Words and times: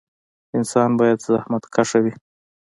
انسان 0.57 0.89
باید 0.99 1.19
زخمتکشه 1.29 1.99
وي 2.03 2.13